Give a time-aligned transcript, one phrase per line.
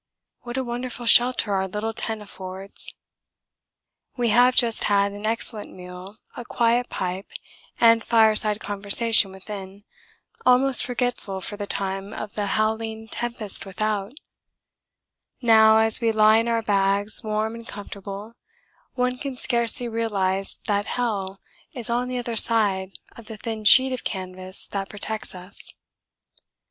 [0.39, 2.91] What a wonderful shelter our little tent affords!
[4.17, 7.27] We have just had an excellent meal, a quiet pipe,
[7.79, 9.83] and fireside conversation within,
[10.43, 14.13] almost forgetful for the time of the howling tempest without;
[15.39, 18.33] now, as we lie in our bags warm and comfortable,
[18.95, 21.39] one can scarcely realise that 'hell'
[21.73, 25.75] is on the other side of the thin sheet of canvas that protects us.